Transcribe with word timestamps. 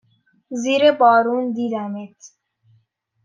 زیر 0.61 0.83
بارون 0.99 1.43
دیدمت 1.55 2.19